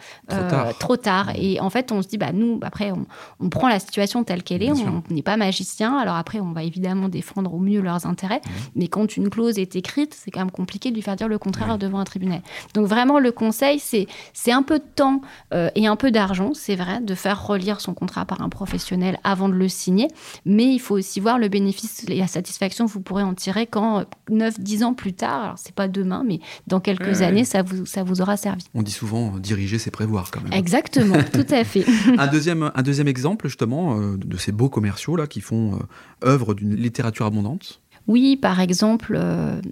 trop, 0.78 0.96
tard. 0.96 1.28
Euh, 1.28 1.32
et 1.36 1.60
en 1.60 1.68
fait, 1.68 1.92
on 1.92 2.00
se 2.00 2.08
dit, 2.08 2.16
bah, 2.16 2.32
nous, 2.32 2.58
après, 2.62 2.92
on, 3.40 3.48
prend 3.50 3.68
la 3.68 3.78
situation 3.78 4.24
telle 4.24 4.42
qu'elle 4.42 4.62
est, 4.62 4.70
on 4.70 5.02
n'est 5.10 5.22
pas 5.22 5.36
magicien. 5.36 5.98
Alors 5.98 6.14
après, 6.14 6.40
on 6.40 6.52
va 6.52 6.62
évidemment 6.62 7.10
défendre 7.10 7.52
au 7.52 7.58
mieux 7.58 7.82
leurs 7.82 8.06
intérêts, 8.06 8.40
mmh. 8.42 8.50
mais 8.76 8.88
quand 8.88 9.18
une 9.18 9.28
clause 9.28 9.58
est 9.58 9.76
écrite, 9.76 10.14
c'est 10.14 10.30
quand 10.30 10.40
même 10.40 10.50
compliqué 10.50 10.90
de 10.90 10.94
lui 10.94 11.02
faire 11.02 11.16
dire 11.16 11.28
le 11.28 11.38
contraire 11.38 11.76
devant 11.76 11.98
un 11.98 12.04
tribunal. 12.04 12.40
Donc 12.72 12.86
vraiment, 12.86 13.18
le 13.18 13.32
conseil, 13.32 13.80
c'est 13.80 14.52
un 14.52 14.62
peu 14.62 14.78
de 14.78 14.84
temps 14.94 15.20
euh, 15.52 15.68
et 15.74 15.86
un 15.86 15.96
peu 15.96 16.10
d'argent, 16.10 16.52
c'est 16.54 16.76
vrai, 16.76 17.00
de 17.00 17.14
faire 17.14 17.46
relire 17.46 17.82
son 17.82 17.92
contrat 17.92 18.24
par 18.24 18.40
un 18.40 18.48
professionnel 18.48 19.18
avant 19.24 19.48
de 19.48 19.54
le 19.54 19.68
signer, 19.68 20.08
mais 20.44 20.69
il 20.74 20.80
faut 20.80 20.96
aussi 20.96 21.20
voir 21.20 21.38
le 21.38 21.48
bénéfice 21.48 22.04
et 22.08 22.16
la 22.16 22.26
satisfaction 22.26 22.86
que 22.86 22.92
vous 22.92 23.00
pourrez 23.00 23.22
en 23.22 23.34
tirer 23.34 23.66
quand 23.66 24.04
9-10 24.30 24.84
ans 24.84 24.94
plus 24.94 25.12
tard, 25.12 25.42
alors 25.42 25.58
c'est 25.58 25.74
pas 25.74 25.88
demain, 25.88 26.24
mais 26.26 26.40
dans 26.66 26.80
quelques 26.80 27.22
années, 27.22 27.44
Ça, 27.44 27.62
vous, 27.62 27.86
ça 27.86 28.02
vous 28.02 28.20
aura 28.20 28.36
servi. 28.36 28.64
On 28.74 28.82
dit 28.82 28.92
souvent 28.92 29.34
euh, 29.34 29.38
diriger, 29.40 29.78
c'est 29.78 29.90
prévoir 29.90 30.30
quand 30.30 30.42
même. 30.42 30.52
Exactement, 30.52 31.16
tout 31.32 31.46
à 31.50 31.64
fait. 31.64 31.84
un, 32.18 32.26
deuxième, 32.26 32.70
un 32.74 32.82
deuxième 32.82 33.08
exemple 33.08 33.48
justement 33.48 33.98
euh, 33.98 34.16
de 34.16 34.36
ces 34.36 34.52
beaux 34.52 34.68
commerciaux 34.68 35.16
là 35.16 35.26
qui 35.26 35.40
font 35.40 35.74
euh, 35.74 36.28
œuvre 36.28 36.54
d'une 36.54 36.74
littérature 36.74 37.26
abondante. 37.26 37.80
Oui, 38.06 38.36
par 38.36 38.60
exemple, 38.60 39.18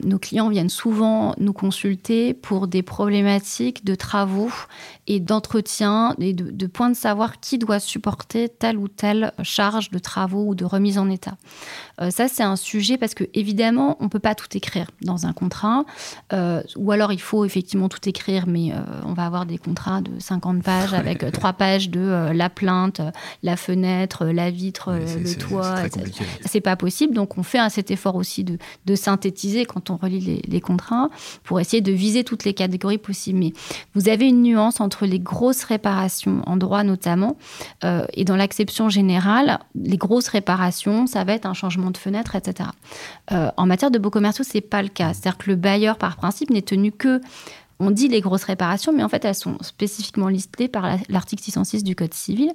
nos 0.05 0.19
clients 0.19 0.49
viennent 0.49 0.69
souvent 0.69 1.35
nous 1.39 1.53
consulter 1.53 2.35
pour 2.35 2.69
des 2.69 2.83
problématiques 2.83 3.85
de 3.85 3.95
travaux 3.95 4.51
et 5.09 5.21
d'entretien 5.21 6.15
et 6.19 6.35
de, 6.35 6.67
points 6.67 6.91
de 6.91 6.97
savoir 6.97 7.41
qui 7.41 7.59
doit 7.59 7.81
supporter 7.81 8.49
telle 8.49 8.77
ou 8.77 8.89
telle 8.89 9.33
charge 9.43 9.91
de 9.91 9.99
travaux 9.99 10.45
ou 10.49 10.55
de 10.55 10.67
remise 10.67 10.99
en 10.99 11.09
état. 11.09 11.37
Euh, 12.01 12.11
ça, 12.11 12.29
c'est 12.29 12.43
un 12.43 12.57
sujet 12.57 12.99
parce 12.99 13.15
que 13.15 13.25
évidemment, 13.33 13.97
on 14.01 14.11
peut 14.11 14.19
pas 14.19 14.35
tout 14.35 14.55
écrire 14.55 14.91
dans 15.01 15.27
un 15.27 15.33
contrat, 15.33 15.85
euh, 16.33 16.63
ou 16.77 16.93
alors 16.93 17.13
il 17.13 17.21
faut 17.21 17.47
effectivement 17.47 17.89
tout 17.89 18.07
écrire, 18.07 18.47
mais 18.47 18.73
euh, 18.73 18.77
on 19.07 19.15
va 19.15 19.25
avoir 19.25 19.47
des 19.47 19.57
contrats 19.57 20.03
de 20.03 20.21
50 20.21 20.63
pages 20.63 20.93
avec 20.93 21.33
trois 21.33 21.55
pages 21.55 21.89
de 21.89 22.31
la 22.33 22.51
plainte, 22.51 23.01
la 23.43 23.57
fenêtre, 23.57 24.27
la 24.27 24.51
vitre, 24.51 24.93
le 24.93 25.35
toit. 25.39 25.77
C'est 26.45 26.61
pas 26.61 26.77
possible, 26.77 27.15
donc 27.15 27.39
on 27.39 27.43
fait 27.43 27.59
cet 27.71 27.91
effort 27.91 28.15
aussi 28.19 28.45
de, 28.45 28.59
synthétiser 28.95 29.65
quand 29.65 29.91
on 29.91 29.97
relit 29.97 30.21
les, 30.21 30.43
les 30.47 30.61
contrats 30.61 31.09
pour 31.45 31.61
essayer 31.61 31.81
de 31.81 31.93
viser 31.93 32.25
toutes 32.25 32.45
les 32.45 32.55
catégories 32.55 32.99
possibles. 32.99 33.39
Mais 33.39 33.53
vous 33.95 34.09
avez 34.09 34.27
une 34.27 34.43
nuance 34.43 34.81
entre 34.81 35.07
les 35.07 35.21
grosses 35.21 35.65
réparations, 35.65 36.43
en 36.47 36.57
droit 36.57 36.83
notamment, 36.83 37.37
euh, 37.85 38.05
et 38.15 38.25
dans 38.25 38.37
l'acception 38.37 38.89
générale, 38.89 39.59
les 39.75 39.97
grosses 39.97 40.29
réparations, 40.29 41.07
ça 41.07 41.25
va 41.25 41.35
être 41.35 41.47
un 41.47 41.55
changement 41.55 41.91
de 41.91 41.97
fenêtre, 41.97 42.35
etc. 42.35 42.71
Euh, 43.33 43.51
en 43.57 43.67
matière 43.67 43.91
de 43.91 43.99
beaux 43.99 44.11
commerciaux, 44.11 44.45
c'est 44.47 44.61
pas 44.61 44.83
le 44.83 44.89
cas. 44.89 45.15
C'est-à-dire 45.15 45.39
que 45.39 45.51
le 45.51 45.57
bailleur, 45.57 45.97
par 45.99 46.17
principe, 46.17 46.51
n'est 46.51 46.63
tenu 46.63 46.93
que 46.93 47.21
on 47.81 47.93
dit 47.93 48.09
les 48.09 48.21
grosses 48.21 48.45
réparations, 48.45 48.93
mais 48.93 49.05
en 49.05 49.09
fait, 49.09 49.25
elles 49.25 49.37
sont 49.37 49.57
spécifiquement 49.61 50.29
listées 50.29 50.67
par 50.67 50.99
l'article 51.09 51.43
606 51.45 51.85
du 51.85 51.95
Code 51.95 52.13
civil, 52.13 52.53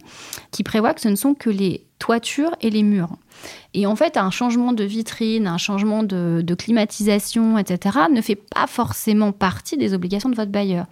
qui 0.52 0.64
prévoit 0.64 0.94
que 0.94 1.00
ce 1.00 1.08
ne 1.08 1.16
sont 1.16 1.34
que 1.34 1.50
les 1.50 1.86
toitures 2.04 2.54
et 2.60 2.70
les 2.70 2.84
murs. 2.84 3.16
Et 3.74 3.88
en 3.88 3.96
fait, 3.96 4.18
un 4.18 4.30
changement 4.30 4.74
de 4.74 4.84
vitrine, 4.84 5.48
un 5.48 5.58
changement 5.58 6.04
de, 6.04 6.42
de 6.44 6.54
climatisation, 6.54 7.58
etc., 7.58 7.98
ne 8.14 8.22
fait 8.22 8.36
pas 8.36 8.68
forcément 8.68 9.32
partie 9.32 9.78
des 9.78 9.94
obligations 9.94 10.30
de 10.30 10.36
votre 10.36 10.52
bailleur. 10.52 10.86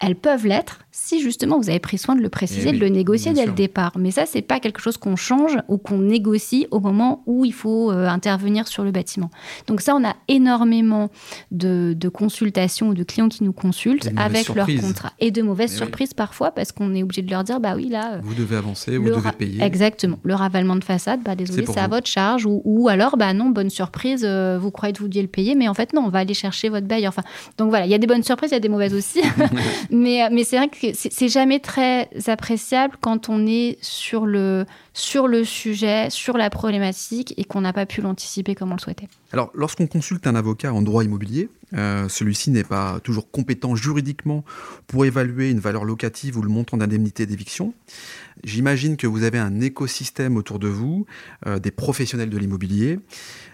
Elles 0.00 0.16
peuvent 0.16 0.46
l'être 0.46 0.80
si 0.92 1.20
justement 1.20 1.58
vous 1.58 1.68
avez 1.68 1.78
pris 1.78 1.98
soin 1.98 2.16
de 2.16 2.22
le 2.22 2.28
préciser, 2.30 2.70
eh 2.70 2.72
de 2.72 2.78
le 2.78 2.88
négocier 2.88 3.32
dès 3.32 3.44
le 3.44 3.52
départ. 3.52 3.92
Mais 3.98 4.10
ça, 4.10 4.24
c'est 4.26 4.42
pas 4.42 4.58
quelque 4.58 4.80
chose 4.80 4.96
qu'on 4.96 5.14
change 5.14 5.58
ou 5.68 5.76
qu'on 5.76 5.98
négocie 5.98 6.66
au 6.70 6.80
moment 6.80 7.22
où 7.26 7.44
il 7.44 7.52
faut 7.52 7.92
euh, 7.92 8.06
intervenir 8.06 8.66
sur 8.66 8.82
le 8.82 8.90
bâtiment. 8.90 9.30
Donc 9.66 9.82
ça, 9.82 9.94
on 9.94 10.04
a 10.04 10.16
énormément 10.28 11.10
de, 11.50 11.94
consultations 12.12 12.88
ou 12.88 12.94
de 12.94 13.04
clients 13.04 13.28
qui 13.28 13.44
nous 13.44 13.52
consultent 13.52 14.10
avec 14.16 14.48
leur 14.54 14.66
contrat 14.66 15.12
et 15.20 15.30
de 15.30 15.42
mauvaises 15.42 15.74
eh 15.74 15.78
surprises 15.78 16.14
parfois 16.14 16.50
parce 16.50 16.72
qu'on 16.72 16.94
est 16.94 17.02
obligé 17.02 17.22
de 17.22 17.30
leur 17.30 17.44
dire 17.44 17.60
bah 17.60 17.74
oui 17.76 17.88
là. 17.88 18.18
Vous 18.22 18.34
devez 18.34 18.56
avancer, 18.56 18.96
vous 18.96 19.10
devez 19.10 19.32
payer. 19.32 19.62
Exactement. 19.62 20.18
Le, 20.22 20.34
ravalement 20.50 20.74
de 20.74 20.82
façade, 20.82 21.20
bah 21.22 21.36
désolé, 21.36 21.64
c'est 21.64 21.78
à 21.78 21.86
votre 21.86 22.08
charge. 22.08 22.44
Ou, 22.46 22.88
alors, 22.88 23.16
bah 23.16 23.32
non, 23.32 23.50
bonne 23.50 23.70
surprise, 23.70 24.24
euh, 24.24 24.58
vous 24.60 24.72
croyez 24.72 24.92
que 24.92 24.98
vous 24.98 25.06
deviez 25.06 25.22
le 25.22 25.28
payer, 25.28 25.54
mais 25.54 25.68
en 25.68 25.74
fait 25.74 25.92
non, 25.92 26.02
on 26.02 26.08
va 26.08 26.18
aller 26.18 26.34
chercher 26.34 26.68
votre 26.68 26.86
bail. 26.86 27.06
Enfin, 27.06 27.22
donc 27.56 27.70
voilà, 27.70 27.86
il 27.86 27.90
y 27.90 27.94
a 27.94 27.98
des 27.98 28.06
bonnes 28.06 28.24
surprises, 28.24 28.50
il 28.50 28.54
y 28.54 28.56
a 28.56 28.60
des 28.60 28.68
mauvaises 28.68 28.94
aussi. 28.94 29.22
mais 29.90 30.28
mais 30.30 30.44
c'est 30.44 30.56
vrai 30.56 30.68
que 30.68 30.88
c'est 30.92 31.28
jamais 31.28 31.60
très 31.60 32.08
appréciable 32.26 32.96
quand 33.00 33.28
on 33.28 33.46
est 33.46 33.78
sur 33.80 34.26
le 34.26 34.66
sur 35.00 35.28
le 35.28 35.44
sujet, 35.44 36.10
sur 36.10 36.36
la 36.36 36.50
problématique 36.50 37.34
et 37.36 37.44
qu'on 37.44 37.62
n'a 37.62 37.72
pas 37.72 37.86
pu 37.86 38.00
l'anticiper 38.02 38.54
comme 38.54 38.70
on 38.70 38.74
le 38.74 38.80
souhaitait. 38.80 39.08
Alors, 39.32 39.50
lorsqu'on 39.54 39.86
consulte 39.86 40.26
un 40.26 40.34
avocat 40.34 40.72
en 40.72 40.82
droit 40.82 41.02
immobilier, 41.04 41.48
euh, 41.72 42.08
celui-ci 42.08 42.50
n'est 42.50 42.64
pas 42.64 43.00
toujours 43.00 43.30
compétent 43.30 43.74
juridiquement 43.74 44.44
pour 44.86 45.04
évaluer 45.04 45.50
une 45.50 45.60
valeur 45.60 45.84
locative 45.84 46.36
ou 46.36 46.42
le 46.42 46.48
montant 46.48 46.76
d'indemnité 46.76 47.26
d'éviction. 47.26 47.72
J'imagine 48.44 48.96
que 48.96 49.06
vous 49.06 49.22
avez 49.22 49.38
un 49.38 49.60
écosystème 49.60 50.36
autour 50.36 50.58
de 50.58 50.68
vous, 50.68 51.06
euh, 51.46 51.58
des 51.58 51.70
professionnels 51.70 52.30
de 52.30 52.38
l'immobilier. 52.38 52.98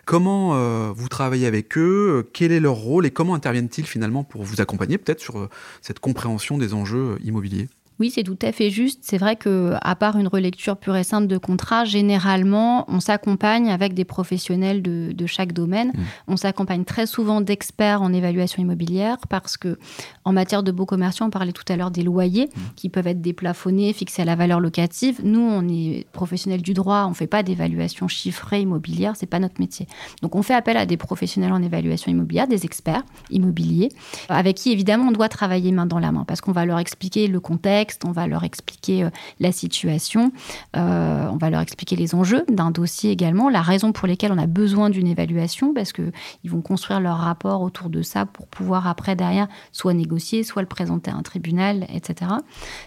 Comment 0.05 0.57
euh, 0.57 0.93
vous 0.95 1.09
travaillez 1.09 1.47
avec 1.47 1.79
eux? 1.79 2.29
Quel 2.33 2.53
est 2.53 2.61
leur 2.61 2.77
rôle 2.77 3.07
et 3.07 3.11
comment 3.11 3.35
interviennent-ils 3.35 3.87
finalement 3.87 4.25
pour 4.25 4.43
vous 4.43 4.61
accompagner 4.61 4.99
peut-être 4.99 5.21
sur 5.21 5.49
cette 5.81 6.01
compréhension 6.01 6.59
des 6.59 6.75
enjeux 6.75 7.19
immobiliers? 7.23 7.69
Oui, 7.99 8.11
c'est 8.11 8.25
tout 8.25 8.39
à 8.43 8.53
fait 8.53 8.69
juste. 8.69 9.01
C'est 9.03 9.17
vrai 9.17 9.37
que, 9.37 9.75
à 9.81 9.97
part 9.97 10.19
une 10.19 10.29
relecture 10.29 10.77
pure 10.77 10.97
et 10.97 11.05
simple 11.05 11.27
de 11.27 11.39
contrat, 11.39 11.85
généralement, 11.87 12.85
on 12.89 13.01
s'accompagne 13.01 13.71
avec 13.71 13.95
des 13.95 14.05
professionnels 14.05 14.83
de, 14.83 15.27
chaque 15.27 15.53
domaine. 15.53 15.89
Mmh. 15.89 16.03
On 16.29 16.37
s'accompagne 16.37 16.85
très 16.85 17.07
souvent 17.07 17.41
d'experts 17.41 18.03
en 18.03 18.13
évaluation 18.13 18.63
immobilière 18.63 19.17
parce 19.29 19.57
que, 19.57 19.79
en 20.25 20.33
matière 20.33 20.63
de 20.63 20.71
beaux 20.71 20.87
commerciaux, 20.87 21.27
on 21.27 21.31
parlait 21.31 21.53
tout 21.53 21.65
à 21.69 21.77
l'heure 21.77 21.91
des 21.91 22.03
loyers 22.03 22.47
mmh. 22.47 22.61
qui 22.77 22.91
peuvent 22.91 23.07
être 23.07 23.23
déplafonnés, 23.23 23.93
fixés 23.93 24.23
à 24.23 24.25
la 24.25 24.37
valeur 24.37 24.61
locative. 24.61 25.21
Nous, 25.25 25.41
on 25.41 25.67
est 25.69 26.07
professionnels 26.13 26.63
du 26.63 26.75
droit, 26.75 27.05
on 27.07 27.11
ne 27.11 27.15
fait 27.15 27.27
pas 27.27 27.43
d'évaluation 27.43 28.09
chiffrée 28.09 28.61
immobilière, 28.61 29.15
c'est 29.17 29.27
pas 29.27 29.41
notre 29.41 29.59
métier. 29.59 29.89
Donc, 30.23 30.37
on 30.37 30.43
fait 30.43 30.55
appel 30.55 30.77
à 30.77 30.85
des 30.85 30.99
professionnels 30.99 31.53
en 31.53 31.63
évaluation 31.63 32.13
immobilière, 32.13 32.47
des 32.47 32.67
experts 32.67 33.03
immobiliers, 33.31 33.89
avec 34.29 34.57
qui 34.57 34.71
évidemment 34.71 35.09
on 35.09 35.13
doit 35.13 35.29
travailler 35.29 35.73
main 35.73 35.87
dans 35.87 35.99
la 35.99 36.13
main 36.13 36.25
parce 36.27 36.41
qu'on 36.41 36.53
va 36.53 36.67
leur 36.67 36.79
expliquer 36.79 37.27
le 37.27 37.41
contexte 37.41 37.86
on 38.05 38.13
va 38.13 38.27
leur 38.27 38.45
expliquer 38.45 39.05
euh, 39.05 39.11
la 39.41 39.53
situation, 39.53 40.33
euh, 40.77 41.29
on 41.31 41.37
va 41.37 41.51
leur 41.51 41.61
expliquer 41.61 41.97
les 41.97 42.15
enjeux 42.15 42.45
d'un 42.49 42.71
dossier 42.71 43.11
également, 43.11 43.49
la 43.49 43.63
raison 43.63 43.93
pour 43.93 44.09
laquelle 44.09 44.33
on 44.33 44.39
a 44.39 44.47
besoin 44.47 44.91
d'une 44.91 45.07
évaluation, 45.07 45.75
parce 45.75 45.93
qu'ils 45.93 46.13
vont 46.45 46.63
construire 46.63 47.01
leur 47.01 47.19
rapport 47.19 47.63
autour 47.63 47.91
de 47.91 48.03
ça 48.03 48.27
pour 48.27 48.47
pouvoir 48.47 48.87
après 48.87 49.17
derrière 49.17 49.49
soit 49.73 49.95
négocier, 49.95 50.43
soit 50.43 50.63
le 50.63 50.69
présenter 50.69 51.11
à 51.11 51.15
un 51.15 51.23
tribunal, 51.23 51.87
etc. 51.93 52.31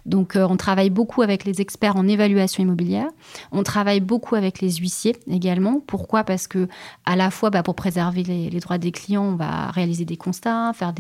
Donc 0.06 0.36
euh, 0.36 0.48
on 0.50 0.58
travaille 0.58 0.90
beaucoup 0.90 1.22
avec 1.22 1.46
les 1.46 1.62
experts 1.62 1.96
en 1.96 2.08
évaluation 2.08 2.64
immobilière, 2.64 3.08
on 3.52 3.64
travaille 3.64 4.00
beaucoup 4.00 4.36
avec 4.36 4.62
les 4.62 4.72
huissiers 4.72 5.16
également. 5.30 5.82
Pourquoi? 5.86 6.24
Parce 6.24 6.48
que 6.48 6.68
à 7.06 7.16
la 7.16 7.32
fois 7.32 7.50
bah, 7.50 7.64
pour 7.64 7.76
préserver 7.76 8.24
les, 8.24 8.60
droits 8.60 8.78
des 8.78 8.92
clients, 8.92 9.24
on 9.24 9.36
va 9.36 9.72
réaliser 9.72 10.06
des 10.06 10.18
constats, 10.18 10.70
avoir 10.70 10.94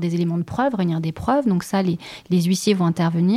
des 0.00 0.14
éléments 0.14 0.38
de 0.38 0.42
preuve, 0.42 0.74
réunir 0.74 1.00
des 1.00 1.12
preuves. 1.12 1.46
Donc 1.46 1.62
ça, 1.62 1.82
les 1.82 1.98
huissiers 2.42 2.74
vont 2.74 2.86
intervenir 2.86 3.35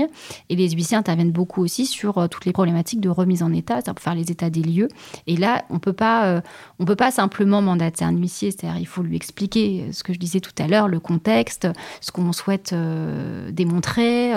et 0.50 0.56
les 0.56 0.70
huissiers 0.72 0.98
interviennent 0.98 1.32
beaucoup 1.32 1.63
aussi 1.63 1.86
sur 1.86 2.18
euh, 2.18 2.27
toutes 2.27 2.46
les 2.46 2.53
problématiques 2.53 3.01
de 3.01 3.10
remise 3.10 3.44
en 3.44 3.51
état, 3.53 3.75
c'est-à-dire 3.75 3.96
pour 3.96 4.03
faire 4.03 4.15
les 4.15 4.32
états 4.32 4.50
des 4.50 4.62
lieux. 4.62 4.88
Et 5.27 5.36
là, 5.36 5.65
on 5.70 5.79
peut 5.79 5.94
pas, 5.94 6.25
euh, 6.25 6.41
on 6.79 6.86
peut 6.86 6.96
pas 6.96 7.12
simplement 7.12 7.62
mandater 7.62 8.06
un 8.06 8.12
huissier, 8.12 8.51
c'est-à-dire 8.51 8.79
il 8.79 8.88
faut 8.88 9.01
lui 9.01 9.15
expliquer 9.15 9.86
euh, 9.88 9.91
ce 9.91 10.03
que 10.03 10.13
je 10.13 10.20
disais 10.20 10.39
tout 10.39 10.53
à 10.58 10.68
l'heure, 10.68 10.88
le 10.88 11.00
contexte, 11.00 11.68
ce 12.01 12.12
qu'on 12.12 12.32
souhaite 12.34 12.74
démontrer, 13.51 14.34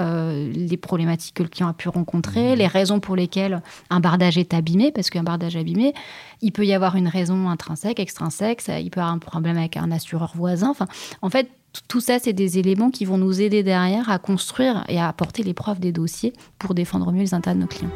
les 0.52 0.76
problématiques 0.76 1.34
que 1.34 1.42
le 1.42 1.48
client 1.48 1.68
a 1.68 1.72
pu 1.72 1.88
rencontrer, 1.88 2.54
mmh. 2.54 2.58
les 2.58 2.66
raisons 2.66 3.00
pour 3.00 3.16
lesquelles 3.16 3.62
un 3.90 4.00
bardage 4.00 4.38
est 4.38 4.54
abîmé, 4.54 4.92
parce 4.92 5.10
qu'un 5.10 5.22
bardage 5.22 5.56
abîmé, 5.56 5.92
il 6.40 6.52
peut 6.52 6.64
y 6.64 6.72
avoir 6.72 6.96
une 6.96 7.08
raison 7.08 7.48
intrinsèque, 7.48 8.00
extrinsèque, 8.00 8.62
il 8.68 8.90
peut 8.90 9.00
y 9.00 9.02
avoir 9.02 9.14
un 9.14 9.18
problème 9.18 9.56
avec 9.56 9.76
un 9.76 9.90
assureur 9.90 10.32
voisin. 10.34 10.70
Enfin, 10.70 10.86
en 11.20 11.30
fait, 11.30 11.48
tout 11.88 12.00
ça, 12.00 12.18
c'est 12.18 12.32
des 12.32 12.58
éléments 12.58 12.90
qui 12.90 13.04
vont 13.04 13.18
nous 13.18 13.40
aider 13.40 13.62
derrière 13.62 14.10
à 14.10 14.18
construire 14.18 14.84
et 14.88 14.98
à 14.98 15.08
apporter 15.08 15.42
les 15.42 15.54
preuves 15.54 15.80
des 15.80 15.92
dossiers 15.92 16.32
pour 16.58 16.74
défendre 16.74 17.12
mieux 17.12 17.20
les 17.20 17.34
intérêts 17.34 17.56
de 17.56 17.60
nos 17.60 17.66
clients. 17.66 17.90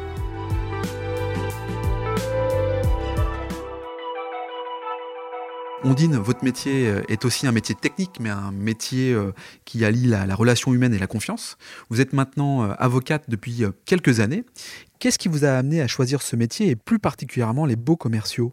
Ondine, 5.83 6.17
votre 6.17 6.43
métier 6.43 6.87
euh, 6.87 7.01
est 7.07 7.23
aussi 7.23 7.45
un 7.45 7.51
métier 7.51 7.75
technique, 7.75 8.19
mais 8.19 8.29
un 8.29 8.51
métier 8.51 9.13
euh, 9.13 9.31
qui 9.63 9.85
allie 9.85 10.07
la, 10.07 10.35
relation 10.35 10.73
humaine 10.73 10.93
et 10.93 10.97
la 10.97 11.07
confiance. 11.07 11.55
Vous 11.89 12.01
êtes 12.01 12.13
maintenant 12.13 12.63
euh, 12.63 12.73
avocate 12.79 13.29
depuis 13.29 13.63
quelques 13.85 14.19
années. 14.19 14.43
Qu'est-ce 14.99 15.19
qui 15.19 15.27
vous 15.27 15.45
a 15.45 15.51
amené 15.51 15.81
à 15.81 15.87
choisir 15.87 16.21
ce 16.23 16.35
métier 16.35 16.69
et 16.69 16.75
plus 16.75 16.99
particulièrement 16.99 17.65
les 17.65 17.75
beaux 17.75 17.95
commerciaux? 17.95 18.51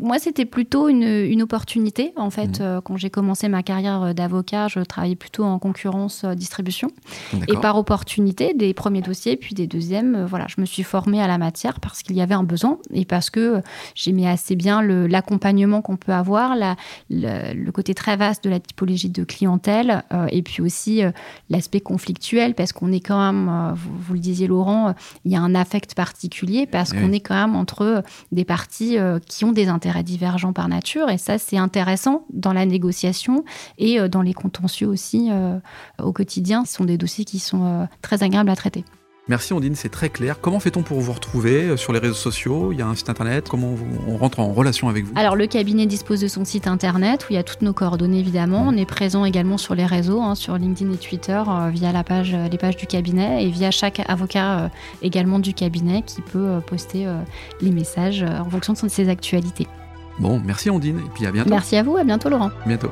Moi, 0.00 0.18
c'était 0.18 0.44
plutôt 0.44 0.88
une, 0.88 1.42
opportunité. 1.42 2.12
En 2.16 2.30
fait, 2.30 2.60
mmh. 2.60 2.62
euh, 2.62 2.80
quand 2.80 2.96
j'ai 2.96 3.10
commencé 3.10 3.48
ma 3.48 3.62
carrière 3.62 4.02
euh, 4.02 4.12
d'avocat, 4.12 4.68
je 4.68 4.80
travaillais 4.80 5.16
plutôt 5.16 5.44
en 5.44 5.58
concurrence 5.58 6.22
euh, 6.24 6.34
distribution. 6.34 6.88
Et 7.48 7.56
par 7.56 7.76
opportunité, 7.76 8.54
des 8.54 8.74
premiers 8.74 9.02
dossiers, 9.02 9.36
puis 9.36 9.54
des 9.54 9.66
deuxièmes, 9.66 10.24
voilà, 10.24 10.46
je 10.48 10.60
me 10.60 10.66
suis 10.66 10.82
formée 10.82 11.20
à 11.20 11.26
la 11.26 11.38
matière 11.38 11.80
parce 11.80 12.02
qu'il 12.02 12.16
y 12.16 12.20
avait 12.20 12.34
un 12.34 12.44
besoin 12.44 12.78
et 12.92 13.04
parce 13.04 13.30
que 13.30 13.60
j'aimais 13.94 14.28
assez 14.28 14.54
bien 14.54 14.82
l'accompagnement 14.82 15.82
qu'on 15.82 15.96
peut 15.96 16.12
avoir, 16.12 16.54
la, 16.54 16.76
le, 17.10 17.70
côté 17.70 17.94
très 17.94 18.16
vaste 18.16 18.44
de 18.44 18.50
la 18.50 18.60
typologie 18.60 19.08
de 19.08 19.24
clientèle 19.24 20.04
et 20.30 20.42
puis 20.42 20.62
aussi 20.62 21.02
l'aspect 21.48 21.80
conflictuel 21.80 22.54
parce 22.54 22.72
qu'on 22.72 22.92
est 22.92 23.00
quand 23.00 23.32
même, 23.32 23.74
vous, 23.74 24.14
le 24.14 24.20
disiez 24.20 24.46
Laurent, 24.46 24.94
il 25.24 25.32
y 25.32 25.36
a 25.36 25.40
un 25.40 25.54
affect 25.54 25.94
particulier 25.94 26.66
parce 26.66 26.92
qu'on 26.92 27.12
est 27.12 27.20
quand 27.20 27.34
même 27.34 27.56
entre 27.56 28.02
des 28.30 28.44
parties 28.44 28.96
qui 29.26 29.44
ont 29.44 29.52
des 29.52 29.68
intérêts 29.72 30.02
divergents 30.02 30.52
par 30.52 30.68
nature. 30.68 31.08
Et 31.10 31.18
ça, 31.18 31.38
c'est 31.38 31.58
intéressant 31.58 32.24
dans 32.30 32.52
la 32.52 32.66
négociation 32.66 33.44
et 33.78 33.98
euh, 33.98 34.08
dans 34.08 34.22
les 34.22 34.34
contentieux 34.34 34.86
aussi 34.86 35.28
euh, 35.30 35.58
au 36.00 36.12
quotidien. 36.12 36.64
Ce 36.64 36.74
sont 36.74 36.84
des 36.84 36.98
dossiers 36.98 37.24
qui 37.24 37.38
sont 37.38 37.64
euh, 37.64 37.84
très 38.02 38.22
agréables 38.22 38.50
à 38.50 38.56
traiter. 38.56 38.84
Merci 39.28 39.52
Ondine, 39.52 39.76
c'est 39.76 39.88
très 39.88 40.08
clair. 40.08 40.40
Comment 40.40 40.58
fait-on 40.58 40.82
pour 40.82 41.00
vous 41.00 41.12
retrouver 41.12 41.76
sur 41.76 41.92
les 41.92 42.00
réseaux 42.00 42.14
sociaux? 42.14 42.72
Il 42.72 42.78
y 42.80 42.82
a 42.82 42.88
un 42.88 42.96
site 42.96 43.08
internet 43.08 43.48
Comment 43.48 43.76
on 44.08 44.16
rentre 44.16 44.40
en 44.40 44.52
relation 44.52 44.88
avec 44.88 45.04
vous? 45.04 45.12
Alors 45.14 45.36
le 45.36 45.46
cabinet 45.46 45.86
dispose 45.86 46.20
de 46.20 46.26
son 46.26 46.44
site 46.44 46.66
internet 46.66 47.22
où 47.22 47.26
il 47.30 47.36
y 47.36 47.38
a 47.38 47.44
toutes 47.44 47.62
nos 47.62 47.72
coordonnées 47.72 48.18
évidemment. 48.18 48.64
On 48.66 48.76
est 48.76 48.84
présent 48.84 49.24
également 49.24 49.58
sur 49.58 49.76
les 49.76 49.86
réseaux, 49.86 50.20
hein, 50.20 50.34
sur 50.34 50.58
LinkedIn 50.58 50.92
et 50.92 50.96
Twitter 50.96 51.40
via 51.70 51.92
la 51.92 52.02
page, 52.02 52.36
les 52.50 52.58
pages 52.58 52.76
du 52.76 52.88
cabinet 52.88 53.44
et 53.44 53.50
via 53.50 53.70
chaque 53.70 54.02
avocat 54.08 54.70
également 55.02 55.38
du 55.38 55.54
cabinet 55.54 56.02
qui 56.02 56.20
peut 56.20 56.58
poster 56.66 57.06
les 57.60 57.70
messages 57.70 58.24
en 58.24 58.50
fonction 58.50 58.72
de 58.72 58.88
ses 58.88 59.08
actualités. 59.08 59.68
Bon, 60.18 60.42
merci 60.44 60.68
Ondine, 60.68 60.98
et 60.98 61.10
puis 61.14 61.26
à 61.26 61.30
bientôt. 61.30 61.50
Merci 61.50 61.76
à 61.76 61.82
vous, 61.82 61.96
à 61.96 62.04
bientôt 62.04 62.28
Laurent. 62.28 62.50
Bientôt. 62.66 62.90